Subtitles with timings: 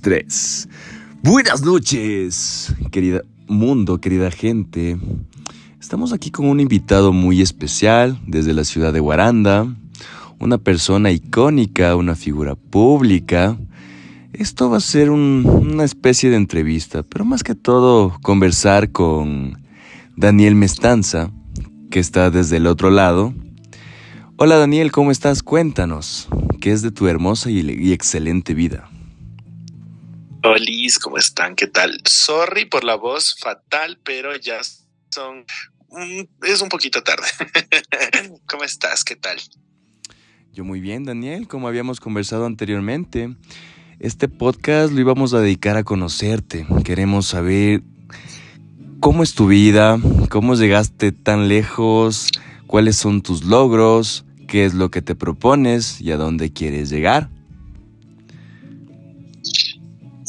[0.00, 0.68] Tres.
[1.22, 4.98] Buenas noches, querida mundo, querida gente.
[5.80, 9.66] Estamos aquí con un invitado muy especial desde la ciudad de Guaranda,
[10.38, 13.56] una persona icónica, una figura pública.
[14.32, 19.62] Esto va a ser una especie de entrevista, pero más que todo conversar con
[20.16, 21.30] Daniel Mestanza,
[21.90, 23.34] que está desde el otro lado.
[24.36, 25.42] Hola Daniel, ¿cómo estás?
[25.42, 26.28] Cuéntanos,
[26.60, 28.88] ¿qué es de tu hermosa y, excelente vida?
[30.44, 30.66] Hola,
[31.00, 31.54] ¿cómo están?
[31.54, 32.00] ¿Qué tal?
[32.04, 34.58] Sorry por la voz fatal, pero ya
[35.14, 35.44] son...
[36.42, 37.28] es un poquito tarde.
[38.48, 39.04] ¿Cómo estás?
[39.04, 39.38] ¿Qué tal?
[40.52, 43.36] Yo muy bien, Daniel, como habíamos conversado anteriormente.
[44.00, 46.66] Este podcast lo íbamos a dedicar a conocerte.
[46.82, 47.82] Queremos saber
[48.98, 52.30] cómo es tu vida, cómo llegaste tan lejos,
[52.66, 57.30] cuáles son tus logros, qué es lo que te propones y a dónde quieres llegar.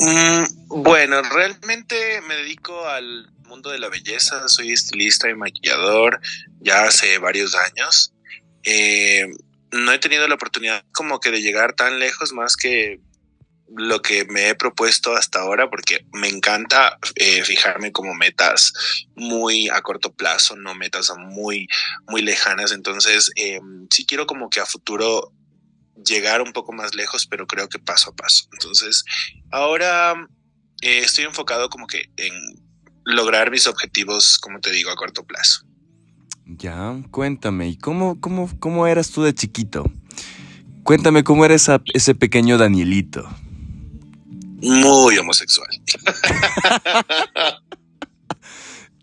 [0.05, 6.19] Mm, bueno, realmente me dedico al mundo de la belleza, soy estilista y maquillador
[6.59, 8.13] ya hace varios años.
[8.63, 9.25] Eh,
[9.71, 12.99] no he tenido la oportunidad como que de llegar tan lejos más que
[13.75, 18.73] lo que me he propuesto hasta ahora porque me encanta eh, fijarme como metas
[19.15, 21.69] muy a corto plazo, no metas muy,
[22.07, 22.73] muy lejanas.
[22.73, 25.31] Entonces, eh, sí quiero como que a futuro
[25.95, 28.47] llegar un poco más lejos, pero creo que paso a paso.
[28.53, 29.03] Entonces,
[29.51, 30.13] ahora
[30.81, 32.33] eh, estoy enfocado como que en
[33.05, 35.65] lograr mis objetivos, como te digo, a corto plazo.
[36.45, 39.85] Ya, cuéntame, ¿y cómo, cómo, cómo eras tú de chiquito?
[40.83, 43.27] Cuéntame cómo era ese pequeño Danielito.
[44.59, 45.69] Muy homosexual.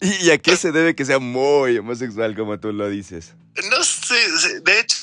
[0.00, 3.34] ¿Y a qué se debe que sea muy homosexual como tú lo dices?
[3.70, 4.14] No sé,
[4.62, 4.96] de hecho,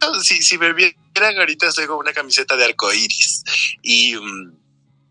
[0.22, 3.44] si, si me vieran ahorita estoy con una camiseta de arco iris
[3.82, 4.60] y mm,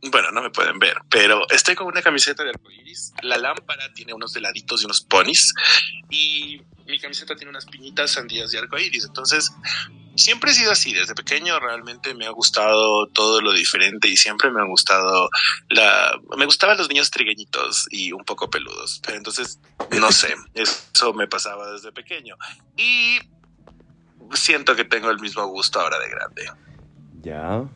[0.01, 3.13] bueno, no me pueden ver, pero estoy con una camiseta de arcoíris.
[3.21, 5.53] La lámpara tiene unos heladitos y unos ponis.
[6.09, 9.03] Y mi camiseta tiene unas piñitas sandías de arcoíris.
[9.05, 9.51] Entonces,
[10.15, 10.93] siempre he sido así.
[10.93, 15.29] Desde pequeño realmente me ha gustado todo lo diferente y siempre me ha gustado
[15.67, 16.17] la.
[16.37, 19.01] Me gustaban los niños trigueñitos y un poco peludos.
[19.09, 19.59] Entonces,
[19.91, 22.37] no sé, eso me pasaba desde pequeño.
[22.77, 23.19] Y
[24.33, 26.43] siento que tengo el mismo gusto ahora de grande.
[27.21, 27.67] Ya.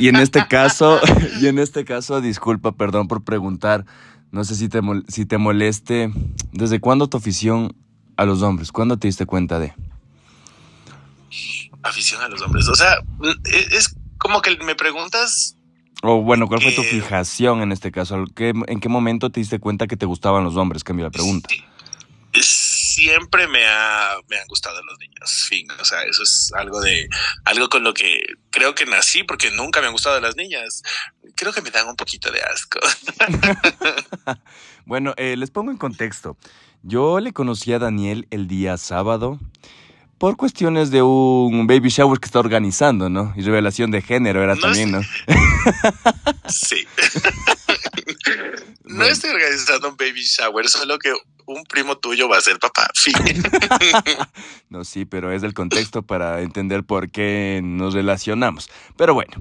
[0.00, 1.00] Y, en, este caso,
[1.40, 3.84] y en este caso, disculpa, perdón por preguntar,
[4.30, 6.10] no sé si te, si te moleste,
[6.52, 7.76] ¿desde cuándo tu afición
[8.16, 8.72] a los hombres?
[8.72, 9.74] ¿Cuándo te diste cuenta de?
[11.82, 12.94] Afición a los hombres, o sea,
[13.44, 15.56] e, es como que me preguntas...
[16.02, 18.24] O bueno, ¿cuál fue tu fijación en este caso?
[18.36, 20.84] ¿En qué momento te diste cuenta que te gustaban los hombres?
[20.84, 21.48] Cambio la pregunta
[22.98, 27.08] siempre me, ha, me han gustado los niños, fin, o sea, eso es algo de,
[27.44, 28.20] algo con lo que
[28.50, 30.82] creo que nací porque nunca me han gustado las niñas.
[31.36, 32.80] Creo que me dan un poquito de asco.
[34.84, 36.36] bueno, eh, les pongo en contexto.
[36.82, 39.38] Yo le conocí a Daniel el día sábado
[40.18, 43.32] por cuestiones de un baby shower que está organizando, ¿no?
[43.36, 45.00] Y revelación de género era también, ¿no?
[46.48, 46.84] sí.
[48.84, 51.12] no estoy organizando un baby shower, solo que
[51.52, 52.88] un primo tuyo va a ser papá.
[54.70, 58.70] no, sí, pero es el contexto para entender por qué nos relacionamos.
[58.96, 59.32] Pero bueno.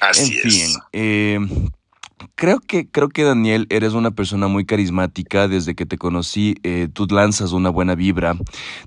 [0.00, 1.38] Así en fin, eh,
[2.34, 5.48] creo que, creo que Daniel, eres una persona muy carismática.
[5.48, 8.36] Desde que te conocí, eh, tú lanzas una buena vibra.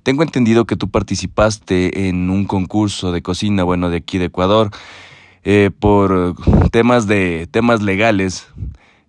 [0.04, 4.72] Tengo entendido que tú participaste en un concurso de cocina, bueno, de aquí de Ecuador,
[5.44, 6.36] eh, por
[6.72, 8.48] temas de temas legales.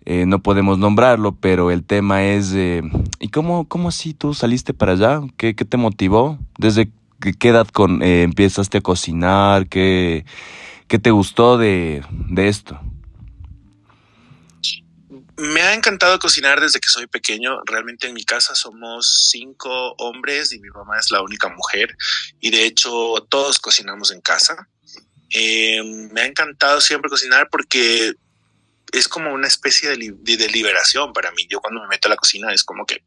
[0.07, 2.83] Eh, no podemos nombrarlo, pero el tema es, eh,
[3.19, 5.21] ¿y cómo, cómo así tú saliste para allá?
[5.37, 6.39] ¿Qué, qué te motivó?
[6.59, 6.91] ¿Desde
[7.39, 9.69] qué edad con, eh, a cocinar?
[9.69, 10.25] ¿Qué,
[10.89, 12.81] qué te gustó de, de esto?
[15.37, 17.63] Me ha encantado cocinar desde que soy pequeño.
[17.67, 21.95] Realmente en mi casa somos cinco hombres y mi mamá es la única mujer.
[22.41, 22.91] Y de hecho
[23.29, 24.69] todos cocinamos en casa.
[25.33, 28.15] me ha encantado siempre cocinar porque
[28.93, 31.47] es como una especie de, liberación para mí.
[31.49, 33.03] Yo cuando me meto a la cocina es como que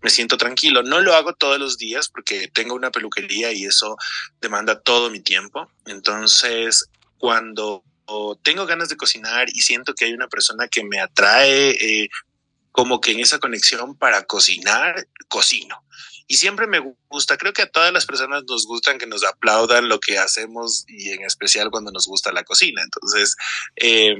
[0.00, 0.82] me siento tranquilo.
[0.82, 3.96] No lo hago todos los días porque tengo una peluquería y eso
[4.40, 5.70] demanda todo mi tiempo.
[5.86, 6.88] Entonces,
[7.18, 7.84] cuando
[8.42, 12.08] tengo ganas de cocinar y siento que hay una persona que me atrae eh,
[12.70, 15.82] como que en esa conexión para cocinar, cocino.
[16.26, 19.88] Y siempre me gusta, creo que a todas las personas nos gustan que nos aplaudan
[19.88, 22.82] lo que hacemos y en especial cuando nos gusta la cocina.
[22.82, 23.36] Entonces,
[23.76, 24.16] eh,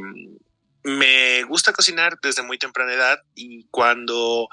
[0.84, 4.48] me gusta cocinar desde muy temprana edad y cuando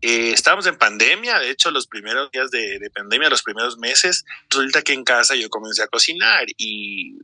[0.00, 4.82] eh, estábamos en pandemia, de hecho los primeros días de, pandemia, los primeros meses, resulta
[4.82, 7.18] que en casa yo comencé a cocinar y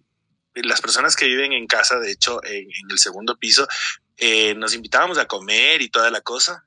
[0.54, 3.66] las personas que viven en casa, de hecho, en, el segundo piso,
[4.16, 6.64] eh, nos invitábamos a comer y toda la cosa.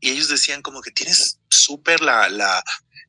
[0.00, 2.62] Y ellos decían como que tienes súper la, la,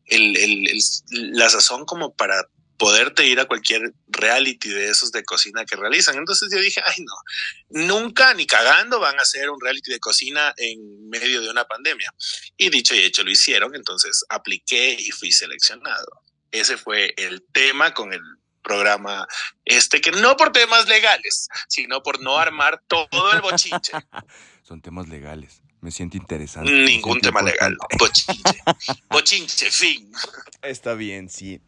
[0.05, 0.79] el, el,
[1.09, 2.47] la sazón como para
[2.81, 6.17] poderte ir a cualquier reality de esos de cocina que realizan.
[6.17, 10.51] Entonces yo dije, ay no, nunca ni cagando van a hacer un reality de cocina
[10.57, 12.11] en medio de una pandemia.
[12.57, 16.23] Y dicho y hecho lo hicieron, entonces apliqué y fui seleccionado.
[16.49, 18.21] Ese fue el tema con el
[18.63, 19.27] programa
[19.63, 23.91] este, que no por temas legales, sino por no armar todo el bochinche.
[24.63, 25.61] Son temas legales.
[25.81, 26.71] Me siento interesante.
[26.71, 27.77] Ningún tema legal.
[27.99, 28.63] Bochinche.
[29.07, 30.11] bochinche, fin.
[30.63, 31.61] Está bien, sí.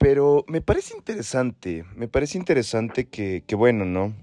[0.00, 4.14] Pero me parece interesante, me parece interesante que, que, bueno, ¿no?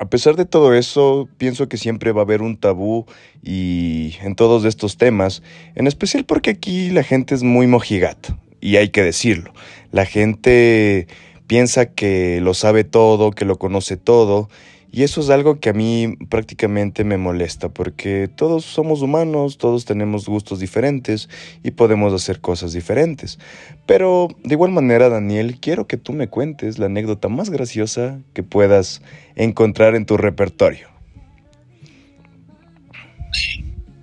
[0.00, 3.04] A pesar de todo eso, pienso que siempre va a haber un tabú
[3.42, 5.42] y en todos estos temas,
[5.74, 9.52] en especial porque aquí la gente es muy mojigato, y hay que decirlo.
[9.90, 11.08] La gente
[11.46, 14.48] piensa que lo sabe todo, que lo conoce todo,
[14.92, 19.86] y eso es algo que a mí prácticamente me molesta, porque todos somos humanos, todos
[19.86, 21.30] tenemos gustos diferentes
[21.62, 23.38] y podemos hacer cosas diferentes.
[23.86, 28.42] Pero de igual manera, Daniel, quiero que tú me cuentes la anécdota más graciosa que
[28.42, 29.00] puedas
[29.34, 30.88] encontrar en tu repertorio.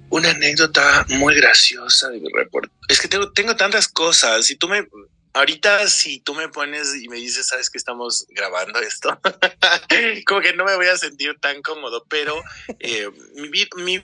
[0.10, 2.72] Una anécdota muy graciosa de mi repertorio.
[2.88, 4.44] Es que tengo, tengo tantas cosas.
[4.44, 4.88] Si tú me,
[5.40, 9.20] ahorita si tú me pones y me dices, sabes que estamos grabando esto,
[10.26, 12.42] como que no me voy a sentir tan cómodo, pero
[12.80, 14.04] eh, mi, mi,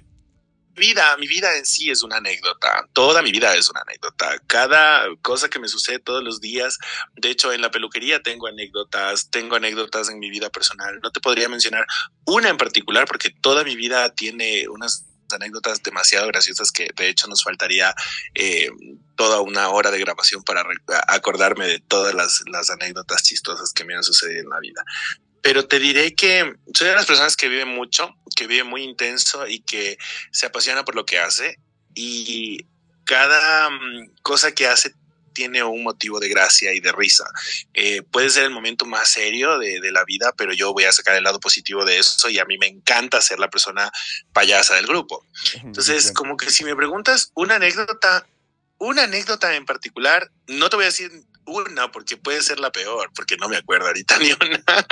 [0.76, 5.08] vida, mi vida en sí es una anécdota, toda mi vida es una anécdota, cada
[5.22, 6.78] cosa que me sucede todos los días,
[7.16, 11.22] de hecho en la peluquería tengo anécdotas, tengo anécdotas en mi vida personal, no te
[11.22, 11.86] podría mencionar
[12.26, 15.06] una en particular porque toda mi vida tiene unas
[15.36, 17.94] anécdotas demasiado graciosas que de hecho nos faltaría
[18.34, 18.70] eh,
[19.16, 20.66] toda una hora de grabación para
[21.08, 24.84] acordarme de todas las, las anécdotas chistosas que me han sucedido en la vida.
[25.42, 29.48] Pero te diré que soy de las personas que vive mucho, que vive muy intenso
[29.48, 29.98] y que
[30.32, 31.60] se apasiona por lo que hace
[31.94, 32.66] y
[33.06, 34.94] cada mm, cosa que hace
[35.36, 37.26] tiene un motivo de gracia y de risa.
[37.76, 40.92] Eh, puede ser el momento más serio de, de, la vida, pero yo voy a
[40.92, 43.92] sacar el lado positivo de eso y a mí me encanta ser la persona
[44.34, 45.24] payasa del grupo.
[45.64, 48.26] Entonces, como que si me preguntas una anécdota,
[48.80, 51.12] una anécdota en particular, no te voy a decir
[51.46, 54.88] una porque puede ser la peor, porque no me acuerdo ahorita ni una.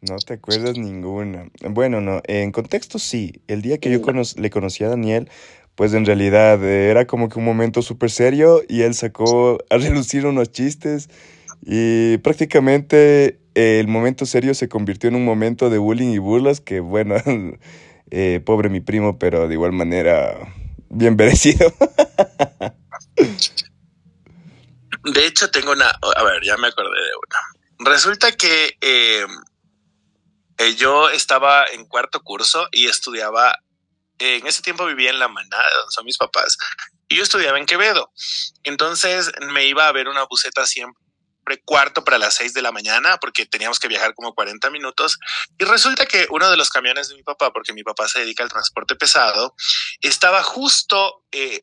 [0.00, 1.48] No te acuerdas ninguna.
[1.60, 3.40] Bueno, no, en contexto sí.
[3.46, 4.00] El día que yo
[4.36, 5.30] le conocí a Daniel,
[5.74, 9.76] pues en realidad eh, era como que un momento súper serio y él sacó a
[9.78, 11.08] relucir unos chistes
[11.64, 16.60] y prácticamente eh, el momento serio se convirtió en un momento de bullying y burlas
[16.60, 17.16] que bueno,
[18.10, 20.52] eh, pobre mi primo, pero de igual manera
[20.88, 21.72] bien merecido.
[25.04, 27.90] De hecho, tengo una, a ver, ya me acordé de una.
[27.90, 28.76] Resulta que
[30.76, 33.58] yo estaba en cuarto curso y estudiaba
[34.22, 36.56] en ese tiempo vivía en La Manada, donde son mis papás,
[37.08, 38.12] y yo estudiaba en Quevedo.
[38.62, 41.02] Entonces me iba a ver una buceta siempre
[41.64, 45.18] cuarto para las seis de la mañana porque teníamos que viajar como 40 minutos
[45.58, 48.44] y resulta que uno de los camiones de mi papá, porque mi papá se dedica
[48.44, 49.54] al transporte pesado,
[50.00, 51.60] estaba justo eh,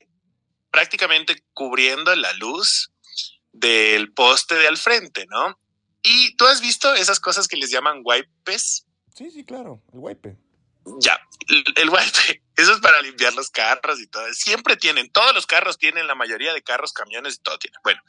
[0.70, 2.92] prácticamente cubriendo la luz
[3.52, 5.60] del poste de al frente, ¿no?
[6.04, 8.86] Y tú has visto esas cosas que les llaman wipes.
[9.16, 10.38] Sí, sí, claro, el wipe.
[11.00, 11.20] Ya,
[11.76, 14.24] el, wipe, eso es para limpiar los carros y todo.
[14.34, 17.80] Siempre tienen, todos los carros tienen, la mayoría de carros, camiones y todo tienen.
[17.84, 18.02] Bueno,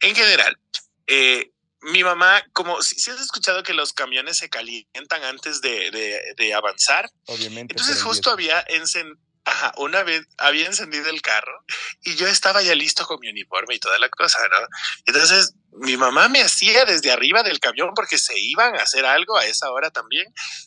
[0.00, 0.58] en general,
[1.06, 1.50] eh,
[1.80, 7.10] mi mamá, como si, has escuchado que los camiones se calientan antes de, de, avanzar.
[7.26, 7.74] Obviamente.
[7.74, 11.64] Entonces justo había encendido Ajá, una vez había encendido el carro
[12.02, 14.58] y yo estaba ya listo con mi uniforme y toda la cosa, ¿no?
[15.06, 19.38] Entonces mi mamá me hacía desde arriba del camión porque se iban a hacer algo
[19.38, 20.26] a esa hora también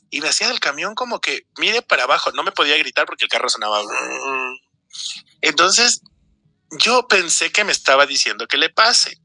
[0.10, 3.26] y me hacía del camión como que mire para abajo, no me podía gritar porque
[3.26, 3.84] el carro sonaba.
[5.42, 6.02] Entonces
[6.72, 9.16] yo pensé que me estaba diciendo que le pase.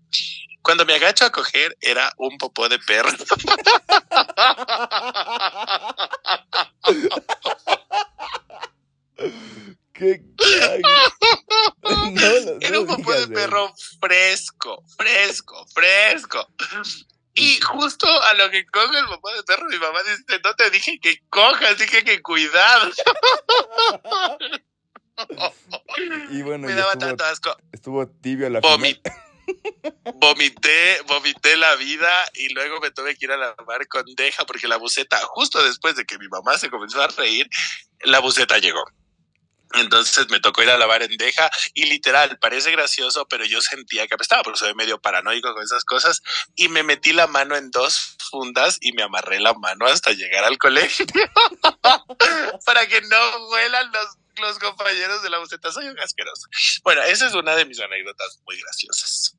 [0.61, 3.09] Cuando me agacho a coger era un popó de perro.
[9.93, 10.23] ¿Qué?
[12.61, 16.47] Era un popó de perro fresco, fresco, fresco.
[17.35, 20.71] Y justo a lo que coge el popó de perro, mi mamá dice, no te
[20.71, 22.91] dije que cojas, dije que cuidado.
[26.31, 27.57] y bueno, me daba tanto asco.
[27.73, 29.01] Estuvo tibio la Vomit,
[30.17, 34.69] Vomité, vomité la vida y luego me tuve que ir a lavar con deja porque
[34.69, 37.49] la buceta, justo después de que mi mamá se comenzó a reír,
[38.01, 38.85] la buceta llegó.
[39.75, 44.15] Entonces me tocó ir a la barendeja y literal, parece gracioso, pero yo sentía que
[44.15, 46.23] apestaba porque soy medio paranoico con esas cosas
[46.55, 50.45] y me metí la mano en dos fundas y me amarré la mano hasta llegar
[50.45, 51.05] al colegio
[52.65, 54.07] para que no vuelan los,
[54.41, 55.73] los compañeros de la buceta.
[55.73, 56.47] Soy un asqueroso.
[56.85, 59.37] Bueno, esa es una de mis anécdotas muy graciosas.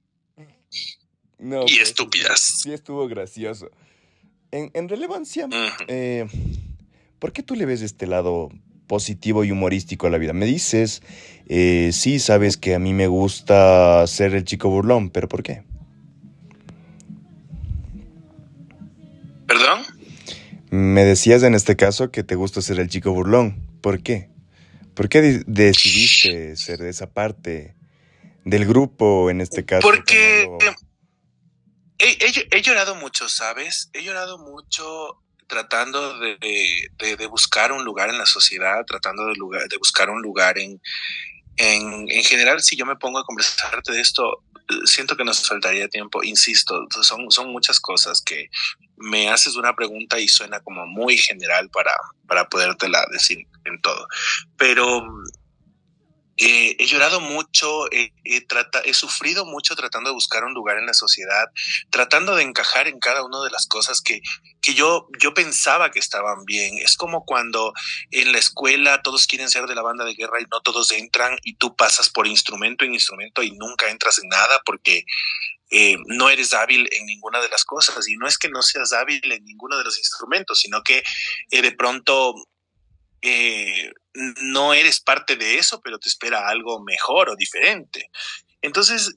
[1.39, 2.39] No, y pues, estúpidas.
[2.39, 3.69] Sí, estuvo gracioso.
[4.51, 5.47] En, en relevancia,
[5.87, 6.25] eh,
[7.19, 8.49] ¿por qué tú le ves este lado
[8.87, 10.33] positivo y humorístico a la vida.
[10.33, 11.03] Me dices,
[11.47, 15.63] eh, sí, sabes que a mí me gusta ser el chico burlón, pero ¿por qué?
[19.45, 19.85] ¿Perdón?
[20.69, 23.61] Me decías en este caso que te gusta ser el chico burlón.
[23.81, 24.29] ¿Por qué?
[24.93, 27.75] ¿Por qué decidiste ser de esa parte
[28.43, 29.87] del grupo en este caso?
[29.87, 30.49] Porque
[31.99, 32.17] he,
[32.51, 33.89] he llorado mucho, ¿sabes?
[33.93, 36.37] He llorado mucho tratando de,
[36.97, 40.81] de, buscar un lugar en la sociedad, tratando de, lugar, de buscar un lugar en,
[41.55, 44.43] en, en, general, si yo me pongo a conversarte de esto,
[44.85, 48.49] siento que nos faltaría tiempo, insisto, son, son muchas cosas que
[48.97, 51.93] me haces una pregunta y suena como muy general para,
[52.27, 54.07] para podértela decir en todo.
[54.57, 55.07] Pero
[56.37, 60.93] eh, he llorado mucho, he, he sufrido mucho tratando de buscar un lugar en la
[60.93, 61.45] sociedad,
[61.89, 64.21] tratando de encajar en cada una de las cosas que,
[64.61, 66.77] que yo, yo pensaba que estaban bien.
[66.77, 67.73] Es como cuando
[68.11, 71.37] en la escuela todos quieren ser de la banda de guerra y no todos entran
[71.43, 75.05] y tú pasas por instrumento en instrumento y nunca entras en nada porque
[75.69, 78.07] eh, no eres hábil en ninguna de las cosas.
[78.07, 81.03] Y no es que no seas hábil en ninguno de los instrumentos, sino que
[81.49, 82.35] eh, de pronto
[84.41, 88.09] no eres parte de eso, pero te espera algo mejor o diferente.
[88.61, 89.15] Entonces,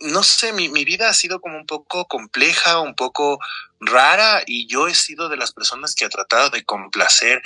[0.00, 3.38] no sé, mi, mi, vida ha sido como un poco compleja, un poco
[3.80, 7.42] rara y yo he sido de las personas que ha tratado de complacer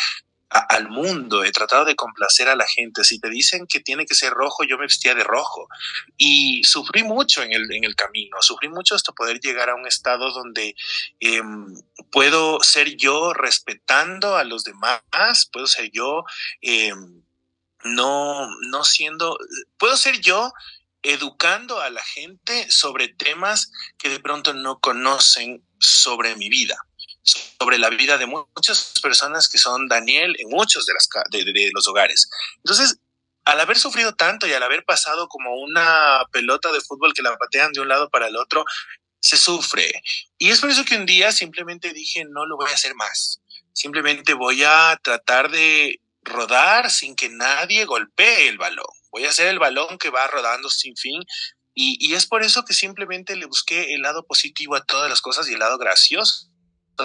[0.51, 3.05] al mundo, he tratado de complacer a la gente.
[3.05, 5.69] Si te dicen que tiene que ser rojo, yo me vestía de rojo.
[6.17, 9.87] Y sufrí mucho en el, en el camino, sufrí mucho hasta poder llegar a un
[9.87, 10.75] estado donde
[11.21, 11.75] em,
[12.11, 16.25] puedo ser yo respetando a los demás, puedo ser yo
[16.63, 17.23] em,
[17.85, 19.39] no, no siendo,
[19.77, 20.53] puedo ser yo
[21.03, 26.88] educando a la gente sobre temas que de pronto no conocen sobre mi vida
[27.29, 32.29] sobre la vida de muchas personas que son Daniel en muchos de, los hogares.
[32.59, 32.99] Entonces,
[33.45, 37.37] al haber sufrido tanto y al haber pasado como una pelota de fútbol que la
[37.37, 38.65] patean de un lado para el otro,
[39.21, 39.91] se sufre.
[40.39, 43.41] Y es por eso que un día simplemente dije, no lo voy a hacer más.
[43.73, 48.87] Simplemente voy a tratar de rodar sin que nadie golpee el balón.
[49.11, 51.23] Voy a hacer el balón que va rodando sin fin.
[51.81, 55.49] Y es por eso que simplemente le busqué el lado positivo a todas las cosas
[55.49, 56.49] y el lado gracioso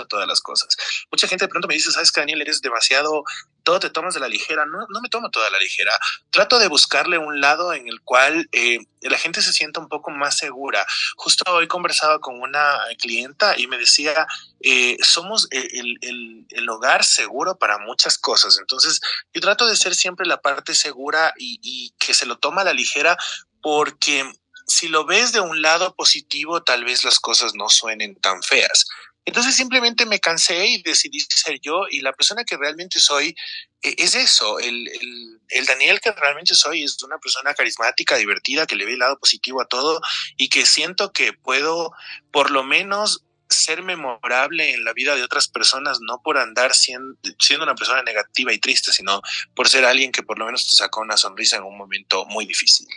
[0.08, 0.76] todas las cosas.
[1.12, 3.24] Mucha gente de pronto me dice, sabes que Daniel, eres demasiado,
[3.64, 4.66] todo te tomas de la ligera.
[4.66, 5.92] No, no me tomo toda la ligera.
[6.30, 10.12] Trato de buscarle un lado en el cual eh, la gente se sienta un poco
[10.12, 10.86] más segura.
[11.16, 14.28] Justo hoy conversaba con una clienta y me decía,
[14.62, 18.58] eh, somos el, el, el, hogar seguro para muchas cosas.
[18.60, 19.00] Entonces,
[19.34, 22.66] yo trato de ser siempre la parte segura y, y que se lo toma a
[22.66, 23.18] la ligera
[23.62, 24.30] porque
[24.68, 28.86] si lo ves de un lado positivo, tal vez las cosas no suenen tan feas.
[29.26, 33.36] Entonces simplemente me cansé y decidí ser yo y la persona que realmente soy
[33.82, 38.66] eh, es eso, el, el, el, Daniel que realmente soy es una persona carismática, divertida,
[38.66, 40.02] que le ve el lado positivo a todo
[40.36, 41.94] y que siento que puedo
[42.32, 47.18] por lo menos ser memorable en la vida de otras personas, no por andar siendo,
[47.40, 49.22] siendo una persona negativa y triste, sino
[49.54, 52.46] por ser alguien que por lo menos te sacó una sonrisa en un momento muy
[52.46, 52.88] difícil.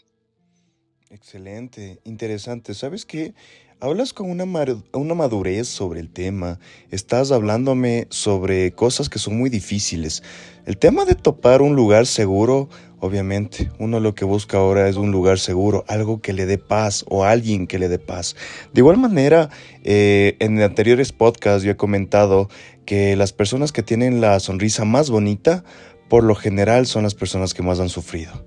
[1.11, 2.75] Excelente, interesante.
[2.75, 3.35] ¿Sabes qué?
[3.78, 4.47] Hablas con una,
[4.95, 6.59] una madurez sobre el tema,
[6.90, 10.23] estás hablándome sobre cosas que son muy difíciles.
[10.64, 15.11] El tema de topar un lugar seguro, obviamente, uno lo que busca ahora es un
[15.12, 18.35] lugar seguro, algo que le dé paz o alguien que le dé paz.
[18.73, 19.50] De igual manera,
[19.85, 22.49] eh, en anteriores podcasts yo he comentado
[22.87, 25.64] que las personas que tienen la sonrisa más bonita,
[26.09, 28.42] por lo general son las personas que más han sufrido.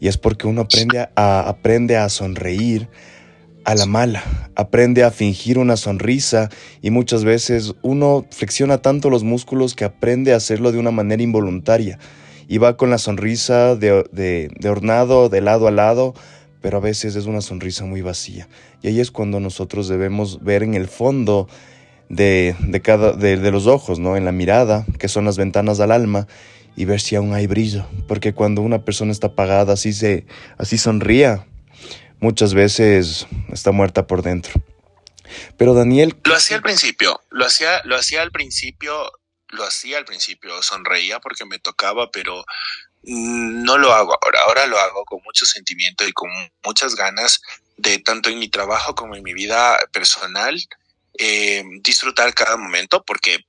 [0.00, 2.88] Y es porque uno aprende a, aprende a sonreír,
[3.66, 4.22] a la mala,
[4.54, 6.50] aprende a fingir una sonrisa
[6.82, 11.20] y muchas veces uno flexiona tanto los músculos que aprende a hacerlo de una manera
[11.20, 11.98] involuntaria
[12.46, 16.14] y va con la sonrisa de, de, ornado de lado a lado,
[16.62, 18.46] pero a veces es una sonrisa muy vacía.
[18.82, 21.48] Y ahí es cuando nosotros debemos ver en el fondo
[22.08, 24.16] de, de cada, de, de los ojos, ¿no?
[24.16, 26.28] en la mirada, que son las ventanas al alma,
[26.76, 30.24] y ver si aún hay brillo, porque cuando una persona está apagada, así, se,
[30.56, 31.46] así sonría,
[32.20, 34.54] muchas veces está muerta por dentro.
[35.56, 36.16] Pero Daniel...
[36.24, 39.12] Lo hacía al principio, lo hacía, lo hacía al principio,
[39.48, 42.44] lo hacía al principio, sonreía porque me tocaba, pero
[43.02, 46.28] no lo hago ahora, ahora lo hago con mucho sentimiento y con
[46.64, 47.40] muchas ganas
[47.76, 50.60] de tanto en mi trabajo como en mi vida personal,
[51.18, 53.44] eh, disfrutar cada momento, porque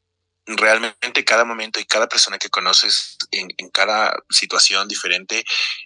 [0.47, 5.43] realmente cada momento y cada persona que conoces en, cada situación diferente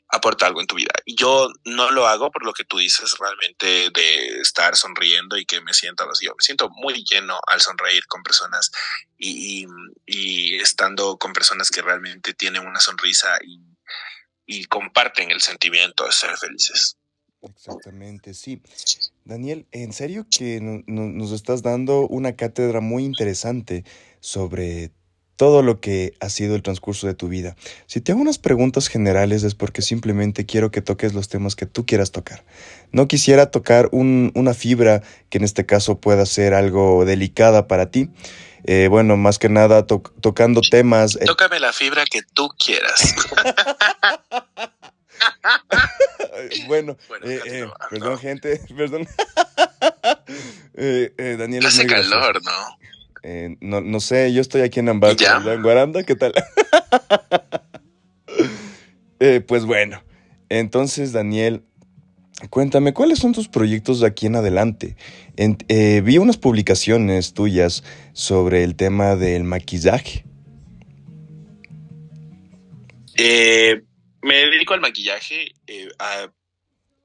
[0.07, 0.93] aporta algo en tu vida.
[1.07, 5.61] Yo no lo hago por lo que tú dices realmente de estar sonriendo y que
[5.61, 6.35] me sienta vacío.
[6.37, 8.71] Me siento muy lleno al sonreír con personas
[9.17, 9.65] y,
[10.61, 13.59] estando con personas que realmente tienen una sonrisa y,
[14.67, 16.97] comparten el sentimiento de ser felices.
[17.41, 18.61] Exactamente, sí.
[19.23, 23.85] Daniel, en serio que nos estás dando una cátedra muy interesante
[24.21, 24.91] sobre
[25.41, 27.55] todo lo que ha sido el transcurso de tu vida.
[27.87, 31.65] Si te hago unas preguntas generales es porque simplemente quiero que toques los temas que
[31.65, 32.43] tú quieras tocar.
[32.91, 35.01] No quisiera tocar una fibra
[35.31, 38.11] que en este caso pueda ser algo delicada para ti.
[38.65, 41.15] Eh, bueno, más que nada tocando temas...
[41.15, 43.15] Eh, Tócame la fibra que tú quieras.
[46.67, 49.07] bueno, eh, perdón gente, perdón.
[50.77, 51.65] Daniel.
[51.65, 52.80] Hace calor, ¿no?
[53.23, 56.33] Eh, no, no, sé, yo estoy aquí en Ambato, en Guaranda, ¿qué tal?
[59.19, 60.03] eh, pues bueno,
[60.49, 61.63] entonces Daniel,
[62.49, 64.95] cuéntame, ¿cuáles son tus proyectos de aquí en adelante?
[65.37, 70.25] Eh, vi unas publicaciones tuyas sobre el tema del maquillaje.
[73.17, 73.83] Eh,
[74.23, 75.51] me dedico al maquillaje,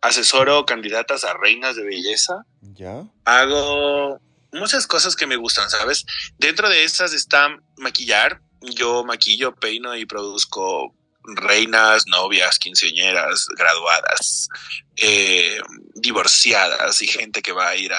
[0.01, 2.47] asesoro candidatas a reinas de belleza.
[2.75, 3.07] ¿Ya?
[3.27, 4.19] Hago
[4.53, 6.05] muchas cosas que me gustan, ¿sabes?
[6.39, 8.41] Dentro de esas está maquillar.
[8.61, 14.49] Yo maquillo, peino y produzco reinas, novias, quinceañeras, graduadas,
[14.97, 15.59] eh,
[15.95, 17.93] divorciadas y gente que va a ir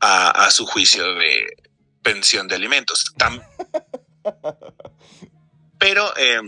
[0.00, 1.46] a, su juicio de
[2.02, 3.12] pensión de alimentos.
[5.78, 6.40] Pero eh,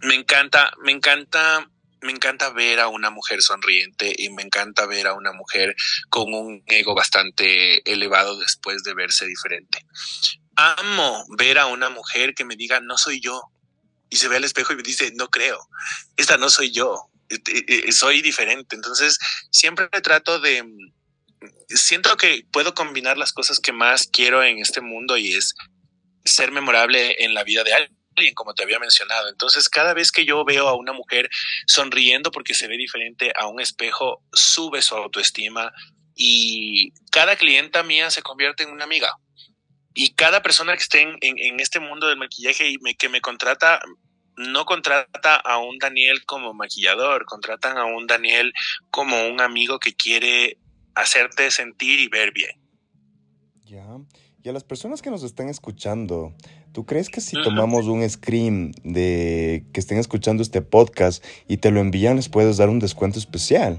[0.00, 1.68] me encanta, me encanta
[2.04, 5.74] me encanta ver a una mujer sonriente y me encanta ver a una mujer
[6.10, 9.84] con un ego bastante elevado después de verse diferente.
[10.54, 13.42] Amo ver a una mujer que me diga, no soy yo.
[14.10, 15.66] Y se ve al espejo y me dice, no creo,
[16.16, 18.76] esta no soy yo, eh, eh, eh, soy diferente.
[18.76, 19.18] Entonces,
[19.50, 20.62] siempre trato de...
[21.68, 25.54] Siento que puedo combinar las cosas que más quiero en este mundo y es
[26.24, 27.93] ser memorable en la vida de alguien alguien,
[28.34, 29.28] como te había mencionado.
[29.28, 31.28] Entonces, cada vez que yo veo a una mujer
[31.66, 35.72] sonriendo porque se ve diferente a un espejo, sube su autoestima
[36.14, 39.16] y cada clienta mía se convierte en una amiga.
[39.94, 43.80] Y cada persona que esté en, este mundo del maquillaje y me, que me contrata,
[44.36, 48.52] no contrata a un Daniel como maquillador, contratan a un Daniel
[48.90, 50.58] como un amigo que quiere
[50.94, 52.60] hacerte sentir y ver bien.
[53.64, 53.86] Ya.
[54.42, 56.34] Y a las personas que nos están escuchando,
[56.74, 61.70] ¿Tú crees que si tomamos un screen de que estén escuchando este podcast y te
[61.70, 63.78] lo envían, les puedes dar un descuento especial?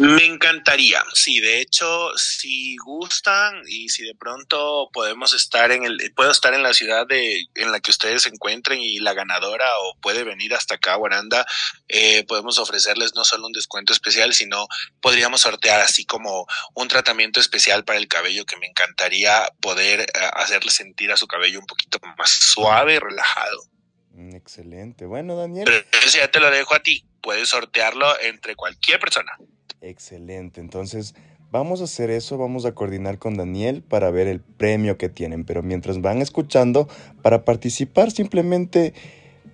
[0.00, 5.98] Me encantaría, sí, de hecho, si gustan y si de pronto podemos estar en el,
[6.16, 9.66] puedo estar en la ciudad de, en la que ustedes se encuentren y la ganadora
[9.82, 11.44] o puede venir hasta acá, Guaranda,
[11.88, 14.68] eh, podemos ofrecerles no solo un descuento especial, sino
[15.02, 20.06] podríamos sortear así como un tratamiento especial para el cabello que me encantaría poder eh,
[20.32, 23.64] hacerle sentir a su cabello un poquito más suave y relajado.
[24.12, 25.04] Mm, excelente.
[25.04, 25.66] Bueno, Daniel.
[25.66, 27.04] Pero eso ya te lo dejo a ti.
[27.20, 29.36] Puedes sortearlo entre cualquier persona.
[29.82, 31.14] Excelente, entonces
[31.50, 35.44] vamos a hacer eso, vamos a coordinar con Daniel para ver el premio que tienen,
[35.44, 36.88] pero mientras van escuchando,
[37.22, 38.94] para participar simplemente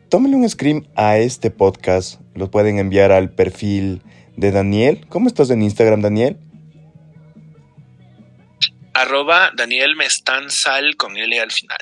[0.08, 4.02] tómenle un screen a este podcast, lo pueden enviar al perfil
[4.36, 5.06] de Daniel.
[5.08, 6.38] ¿Cómo estás en Instagram, Daniel?
[8.94, 11.78] Arroba Daniel Mestansal con L al final.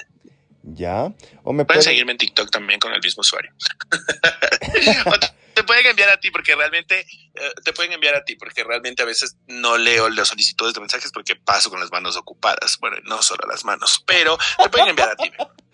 [0.63, 1.13] Ya.
[1.43, 3.53] O me pueden seguirme en TikTok también con el mismo usuario.
[5.65, 9.07] pueden enviar a ti porque realmente eh, te pueden enviar a ti porque realmente a
[9.07, 12.79] veces no leo las solicitudes de mensajes porque paso con las manos ocupadas.
[12.81, 15.31] Bueno, no solo las manos, pero te pueden enviar a ti.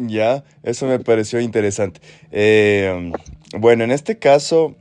[0.00, 2.00] Ya, eso me pareció interesante.
[2.30, 3.12] Eh,
[3.56, 4.76] bueno, en este caso,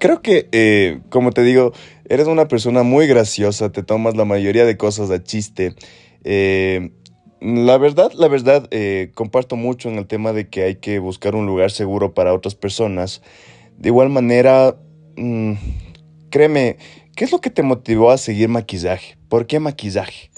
[0.00, 1.72] creo que, eh, como te digo,
[2.08, 5.76] eres una persona muy graciosa, te tomas la mayoría de cosas a chiste.
[6.24, 6.90] Eh,
[7.40, 11.34] la verdad, la verdad, eh, comparto mucho en el tema de que hay que buscar
[11.34, 13.22] un lugar seguro para otras personas.
[13.76, 14.76] De igual manera,
[15.16, 15.52] mm,
[16.30, 16.78] créeme,
[17.14, 19.18] ¿qué es lo que te motivó a seguir maquillaje?
[19.28, 20.30] ¿Por qué maquillaje?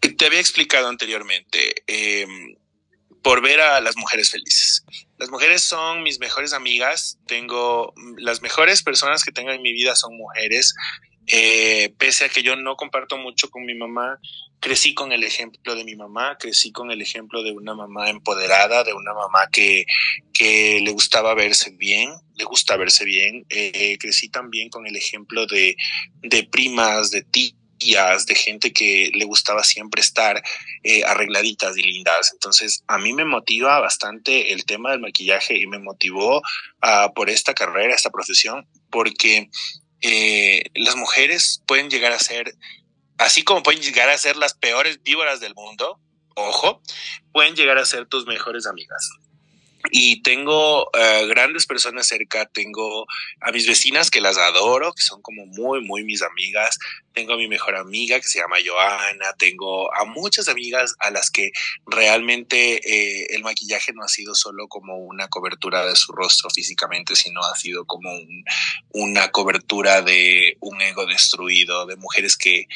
[0.00, 2.56] Te había explicado anteriormente, em,
[3.22, 4.84] por ver a las mujeres felices.
[5.18, 9.94] Las mujeres son mis mejores amigas, tengo las mejores personas que tengo en mi vida
[9.94, 10.74] son mujeres
[11.26, 14.18] Eh, pese a que yo no comparto mucho con mi mamá,
[14.60, 18.84] crecí con el ejemplo de mi mamá, crecí con el ejemplo de una mamá empoderada,
[18.84, 19.84] de una mamá que,
[20.32, 23.44] que le gustaba verse bien, le gusta verse bien.
[23.50, 25.76] Eh, crecí también con el ejemplo de,
[26.22, 27.54] de primas, de tías
[28.26, 30.40] de gente que le gustaba siempre estar
[30.84, 32.30] eh, arregladitas y lindas.
[32.32, 37.28] Entonces, a mí me motiva bastante el tema del maquillaje y me motivó uh, por
[37.28, 39.48] esta carrera, esta profesión, porque
[40.02, 42.54] eh, las mujeres pueden llegar a ser,
[43.18, 46.00] así como pueden llegar a ser las peores víboras del mundo,
[46.34, 46.82] ojo,
[47.32, 49.10] pueden llegar a ser tus mejores amigas.
[49.90, 53.06] Y tengo uh, grandes personas cerca, tengo
[53.40, 56.78] a mis vecinas que las adoro, que son como muy, muy mis amigas,
[57.12, 61.30] tengo a mi mejor amiga que se llama Joana, tengo a muchas amigas a las
[61.30, 61.50] que
[61.86, 67.16] realmente eh, el maquillaje no ha sido solo como una cobertura de su rostro físicamente,
[67.16, 68.44] sino ha sido como un,
[68.92, 72.66] una cobertura de un ego destruido, de mujeres que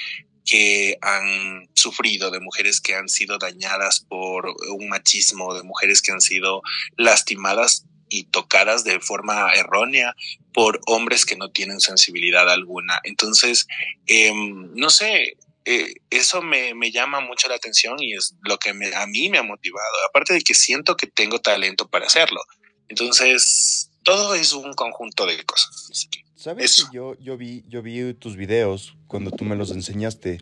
[0.47, 6.13] que han sufrido, de mujeres que han sido dañadas por un machismo, de mujeres que
[6.13, 6.63] han sido
[6.97, 10.15] lastimadas y tocadas de forma errónea
[10.55, 13.01] por hombres que no tienen sensibilidad alguna.
[13.03, 13.67] Entonces,
[14.07, 18.73] em, no sé, eh, eso me, me, llama mucho la atención y es lo que
[18.73, 22.41] me, a mí me ha motivado, aparte de que siento que tengo talento para hacerlo.
[22.89, 26.09] Entonces, todo es un conjunto de cosas.
[26.37, 30.39] Sabes que yo, yo, vi, yo vi tus videos cuando tú me los enseñaste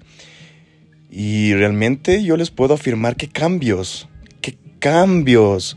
[1.08, 4.08] y realmente yo les puedo afirmar que cambios,
[4.40, 5.76] qué cambios.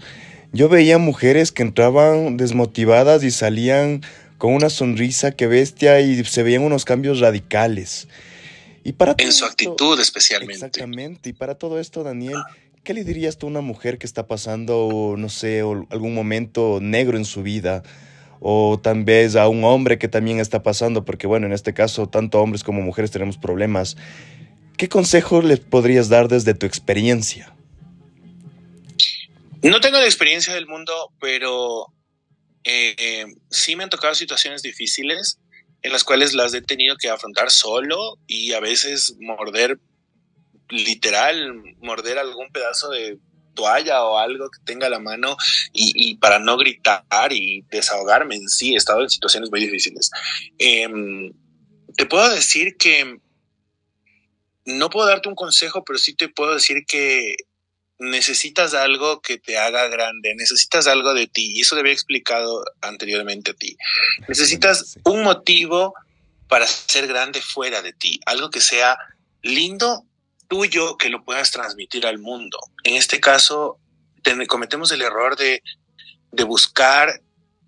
[0.52, 4.02] Yo veía mujeres que entraban desmotivadas y salían
[4.40, 8.08] con una sonrisa que bestia y se veían unos cambios radicales.
[8.84, 10.56] Y para en su actitud especialmente.
[10.56, 11.30] Exactamente.
[11.30, 12.38] Y para todo esto, Daniel,
[12.84, 17.18] ¿qué le dirías tú a una mujer que está pasando, no sé, algún momento negro
[17.18, 17.84] en su vida?
[18.40, 22.08] O tal vez a un hombre que también está pasando, porque bueno, en este caso
[22.08, 23.98] tanto hombres como mujeres tenemos problemas.
[24.78, 27.56] ¿Qué consejo les podrías dar desde tu experiencia?
[29.64, 31.88] No tengo la experiencia del mundo, pero
[32.64, 35.40] eh, sí me han tocado situaciones difíciles
[35.82, 39.80] en las cuales las he tenido que afrontar solo y a veces morder,
[40.70, 43.18] literal, morder algún pedazo de
[43.58, 45.36] toalla o algo que tenga a la mano
[45.74, 48.74] y, para no gritar y desahogarme en sí.
[48.74, 50.10] He estado en situaciones muy difíciles.
[50.58, 51.34] Em,
[51.98, 53.20] te puedo decir que
[54.66, 57.36] no puedo darte un consejo, pero sí te puedo decir que
[58.00, 62.64] necesitas algo que te haga grande, necesitas algo de ti, y eso te había explicado
[62.82, 63.76] anteriormente a ti.
[64.28, 65.94] Necesitas un motivo
[66.48, 68.98] para ser grande fuera de ti, algo que sea
[69.42, 70.07] lindo
[70.48, 72.60] tuyo que lo puedas transmitir al mundo.
[72.84, 73.80] En este caso,
[74.48, 75.62] cometemos el error de,
[76.32, 77.22] de buscar,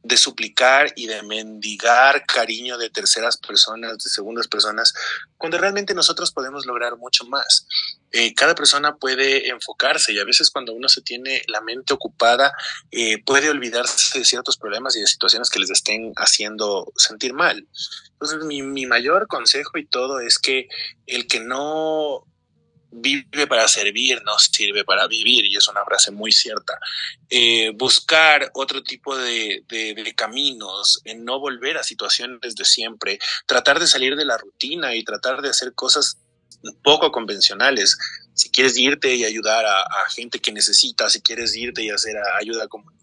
[0.04, 4.94] de suplicar y de mendigar cariño de terceras personas, de segundas personas,
[5.38, 7.68] cuando realmente nosotros podemos lograr mucho más.
[8.12, 12.54] Eh, cada persona puede enfocarse y a veces cuando uno se tiene la mente ocupada
[12.92, 17.68] eh, puede olvidarse de ciertos problemas y de situaciones que les estén haciendo sentir mal.
[18.14, 20.68] Entonces mi, mi mayor consejo y todo es que
[21.06, 22.26] el que no
[22.92, 26.80] vive para servir, no sirve para vivir, y es una frase muy cierta.
[27.30, 33.80] Eh, buscar otro tipo de, de, caminos, en no volver a situaciones de siempre, tratar
[33.80, 36.18] de salir de la rutina y tratar de hacer cosas
[36.84, 37.98] poco convencionales.
[38.34, 42.16] Si quieres irte y ayudar a, a gente que necesita, si quieres irte y hacer
[42.40, 42.99] ayuda comunitaria,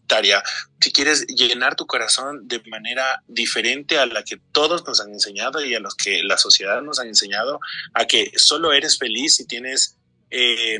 [0.80, 5.64] si quieres llenar tu corazón de manera diferente a la que todos nos han enseñado
[5.64, 7.60] y a los que la sociedad nos ha enseñado,
[7.94, 9.96] a que solo eres feliz si tienes
[10.30, 10.78] eh,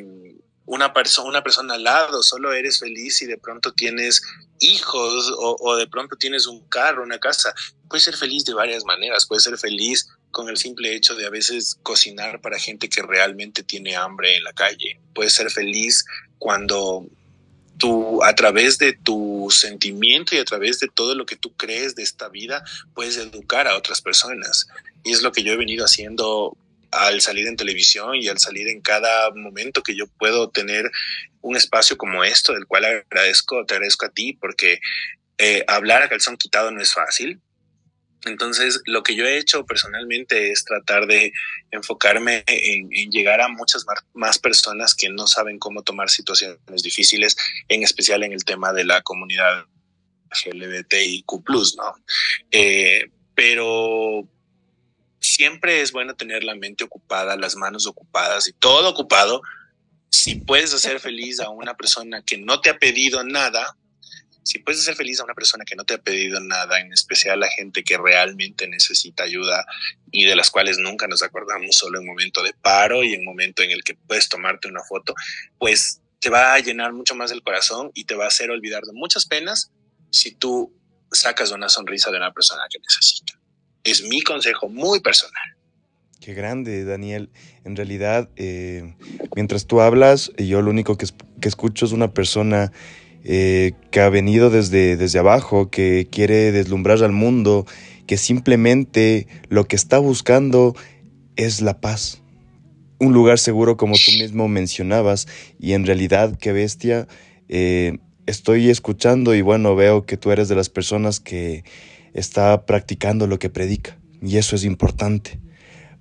[0.65, 4.23] una, persona una persona al lado, solo eres feliz si de pronto tienes
[4.59, 7.55] hijos o, o de pronto tienes un carro, una casa.
[7.89, 11.31] Puedes ser feliz de varias maneras, puedes ser feliz con el simple hecho de a
[11.31, 15.01] veces cocinar para gente que realmente tiene hambre en la calle.
[15.15, 16.05] Puedes ser feliz
[16.39, 17.07] cuando
[17.79, 21.95] tú, a través de tu sentimiento y a través de todo lo que tú crees
[21.95, 24.67] de esta vida, puedes educar a otras personas.
[25.05, 26.57] Y es lo que yo he venido haciendo
[26.91, 30.91] al salir en televisión y al salir en cada momento que yo puedo tener
[31.41, 34.81] un espacio como esto, del cual agradezco, te agradezco a ti, porque
[35.39, 37.41] eh, hablar a calzón quitado no es fácil.
[38.27, 41.33] Entonces, lo que yo he hecho personalmente es tratar de
[41.71, 47.37] enfocarme en, llegar a muchas más personas que no saben cómo tomar situaciones difíciles,
[47.69, 49.65] en especial en el tema de la comunidad
[50.45, 51.27] LGBTIQ+,
[51.77, 51.95] ¿no?
[52.51, 54.29] Eh, pero
[55.21, 59.43] siempre es bueno tener la mente ocupada, las manos ocupadas y todo ocupado.
[60.11, 63.77] Si puedes hacer feliz a una persona que no te ha pedido nada,
[64.47, 67.43] si puedes hacer feliz a una persona que no te ha pedido nada, en especial
[67.43, 69.67] a gente que realmente necesita ayuda
[70.13, 73.65] y de las cuales nunca nos acordamos, solo en momento de paro y en momento
[73.65, 75.17] en el que puedes tomarte una foto,
[75.59, 78.85] pues te va a llenar mucho más el corazón y te va a hacer olvidar
[78.85, 79.73] de muchas penas
[80.11, 80.73] si tú
[81.11, 83.33] sacas una sonrisa de una persona que necesita.
[83.83, 85.57] Es mi consejo muy personal.
[86.21, 87.31] Qué grande, Daniel.
[87.65, 88.95] En realidad, eh,
[89.35, 91.07] mientras tú hablas, yo lo único que,
[91.43, 92.73] escucho es una persona
[93.29, 97.67] eh, que ha venido desde, desde abajo, que quiere deslumbrar al mundo,
[98.07, 100.77] que simplemente lo que está buscando
[101.35, 102.23] es la paz.
[103.01, 105.27] Un lugar seguro como tú mismo mencionabas
[105.59, 107.09] y en realidad, qué bestia,
[107.49, 111.65] eh, estoy escuchando y bueno, veo que tú eres de las personas que
[112.15, 115.41] está practicando lo que predica y eso es importante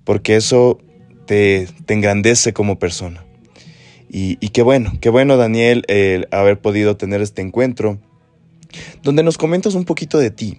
[0.06, 0.78] porque eso
[1.26, 3.25] te, engrandece como persona.
[4.18, 8.00] Y, qué bueno, qué bueno Daniel el haber podido tener este encuentro,
[9.02, 10.56] donde nos comentas un poquito de ti,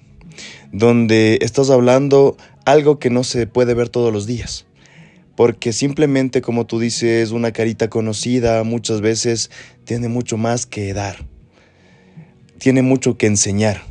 [0.71, 4.67] donde estás hablando algo que no se puede ver todos los días.
[5.35, 9.49] Porque simplemente, como tú dices, una carita conocida muchas veces
[9.85, 11.25] tiene mucho más que dar,
[12.59, 13.81] tiene mucho que enseñar.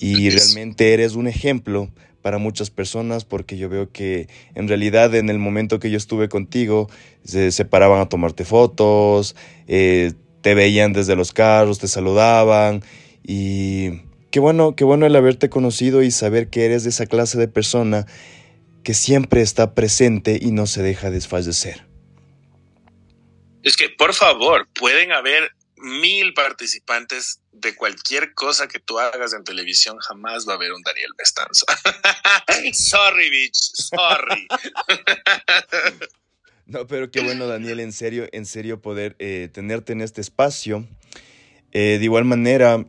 [0.00, 1.90] Y realmente eres un ejemplo
[2.22, 6.28] para muchas personas porque yo veo que en realidad en el momento que yo estuve
[6.28, 6.88] contigo
[7.24, 12.82] se separaban a tomarte fotos, eh, te veían desde los carros, te saludaban
[13.22, 17.38] y qué bueno, qué bueno el haberte conocido y saber que eres de esa clase
[17.38, 18.06] de persona
[18.82, 21.86] que siempre está presente y no se deja desfallecer.
[23.62, 29.44] Es que, por favor, pueden haber mil participantes de cualquier cosa que tú hagas en
[29.44, 31.66] televisión, jamás va a haber un Daniel Bestanzo.
[32.72, 34.46] sorry, bitch, sorry.
[36.66, 40.86] no, pero qué bueno, Daniel, en serio, en serio poder eh, tenerte en este espacio.
[41.72, 42.84] Eh, de igual manera,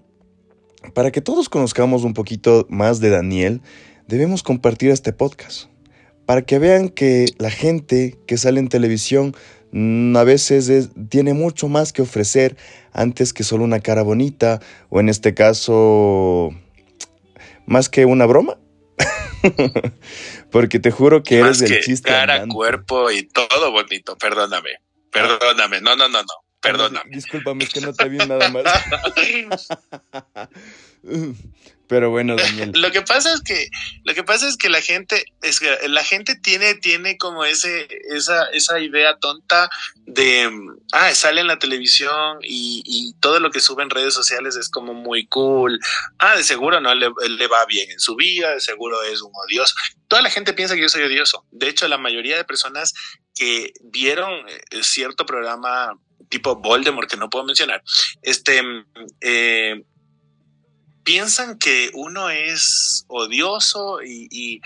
[0.94, 3.62] para que todos conozcamos un poquito más de Daniel,
[4.08, 5.70] debemos compartir este podcast.
[6.26, 9.36] Para que vean que la gente que sale en televisión
[9.74, 12.56] a veces tiene mucho más que ofrecer
[12.92, 16.52] antes que solo una cara bonita o en este caso
[17.66, 18.58] más que una broma.
[20.52, 22.10] Porque te juro que eres del chiste.
[22.10, 24.16] Cara, cuerpo y todo bonito.
[24.18, 24.70] Perdóname.
[25.12, 25.82] Perdóname.
[25.82, 26.43] No, no, no, no.
[26.64, 27.10] Perdóname.
[27.14, 28.64] Discúlpame, es que no te vi nada más.
[31.88, 32.72] Pero bueno, Daniel.
[32.74, 33.68] Lo que pasa es que,
[34.06, 37.88] lo que pasa es que la gente, es que la gente tiene, tiene como ese,
[38.10, 39.70] esa, esa idea tonta
[40.06, 40.50] de,
[40.94, 44.70] ah, sale en la televisión y, y todo lo que sube en redes sociales es
[44.70, 45.80] como muy cool.
[46.18, 49.32] Ah, de seguro no le, le va bien en su vida, de seguro es un
[49.36, 49.76] odioso.
[50.08, 51.46] Toda la gente piensa que yo soy odioso.
[51.52, 52.94] De hecho, la mayoría de personas
[53.36, 56.00] que vieron eh, cierto programa
[56.34, 57.84] tipo Voldemort que no puedo mencionar,
[58.24, 58.60] este,
[59.22, 59.84] eh,
[61.04, 64.62] piensan que uno es odioso y,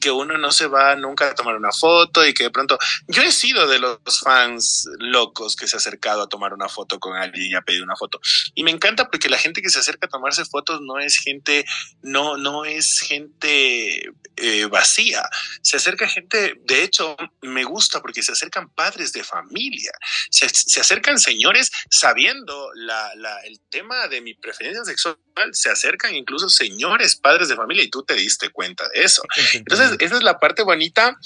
[0.00, 3.22] que uno no se va nunca a tomar una foto y que de pronto yo
[3.22, 7.16] he sido de los fans locos que se ha acercado a tomar una foto con
[7.16, 8.18] alguien y ha pedido una foto.
[8.54, 11.66] Y me encanta porque la gente que se acerca a tomarse fotos no es gente
[12.02, 15.22] no no es gente eh, vacía.
[15.60, 19.92] Se acerca gente de hecho me gusta porque se acercan padres de familia.
[20.30, 20.46] Se,
[20.80, 23.12] acercan señores sabiendo la,
[23.44, 25.18] el tema de mi preferencia sexual
[25.52, 25.79] se acercan
[26.12, 29.22] incluso señores padres de familia y tú te diste cuenta de eso.
[29.54, 31.16] Entonces, esa es la parte bonita.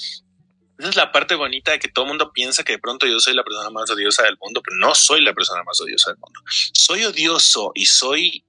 [0.79, 3.21] Esa es la parte bonita de que todo el mundo piensa que de pronto yo
[3.21, 6.19] soy la persona más odiosa del mundo, pero no soy la persona más odiosa del
[6.19, 6.41] mundo.
[6.73, 8.45] Soy odioso y soy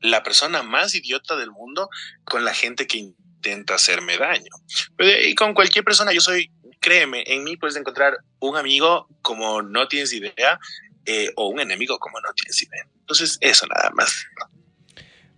[0.00, 1.88] la persona más idiota del mundo
[2.24, 4.50] con la gente que intenta hacerme daño.
[4.98, 9.88] Y con cualquier persona, yo soy, créeme, en mí puedes encontrar un amigo como no
[9.88, 10.58] tienes idea
[11.06, 12.86] eh, o un enemigo como no tienes idea.
[13.00, 14.24] Entonces, eso nada más.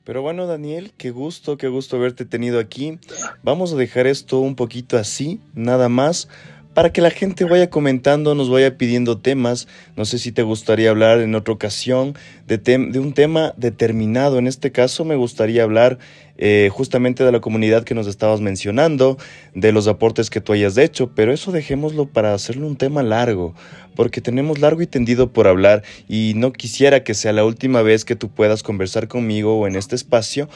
[0.04, 2.98] Pero bueno, Daniel, qué gusto, qué gusto haberte tenido aquí.
[3.42, 6.28] Vamos a dejar esto un poquito así, nada más,
[6.74, 9.68] para que la gente vaya comentando, nos vaya pidiendo temas.
[9.96, 12.14] No sé si te gustaría hablar en otra ocasión
[12.46, 14.38] de, de un tema determinado.
[14.38, 15.98] En este caso me gustaría hablar
[16.36, 19.18] eh, justamente de la comunidad que nos estabas mencionando,
[19.54, 23.54] de los aportes que tú hayas hecho, pero eso dejémoslo para hacerlo un tema largo,
[23.94, 28.04] porque tenemos largo y tendido por hablar y no quisiera que sea la última vez
[28.04, 30.48] que tú puedas conversar conmigo o en este espacio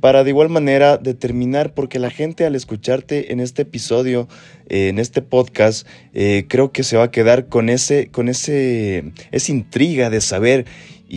[0.00, 4.28] para de igual manera determinar, porque la gente al escucharte en este episodio,
[4.68, 9.12] eh, en este podcast, eh, creo que se va a quedar con ese, con ese,
[9.32, 10.66] esa intriga de saber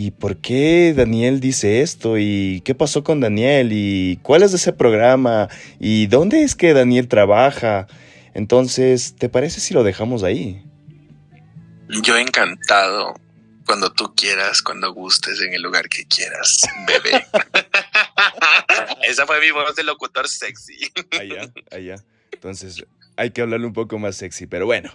[0.00, 2.18] ¿Y por qué Daniel dice esto?
[2.18, 3.70] ¿Y qué pasó con Daniel?
[3.72, 5.48] ¿Y cuál es ese programa?
[5.80, 7.88] ¿Y dónde es que Daniel trabaja?
[8.34, 10.62] Entonces, ¿te parece si lo dejamos ahí?
[12.02, 13.14] Yo encantado
[13.66, 17.26] Cuando tú quieras, cuando gustes, en el lugar que quieras, bebé.
[19.08, 20.78] Esa fue mi voz de locutor sexy.
[21.18, 21.96] allá, allá.
[22.32, 22.84] Entonces,
[23.16, 24.90] hay que hablarle un poco más sexy, pero bueno.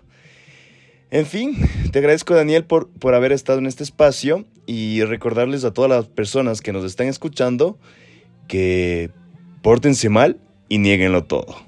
[1.11, 1.55] En fin,
[1.91, 6.07] te agradezco Daniel por, por haber estado en este espacio y recordarles a todas las
[6.07, 7.77] personas que nos están escuchando
[8.47, 9.11] que
[9.61, 10.39] pórtense mal
[10.69, 11.63] y nieguenlo todo.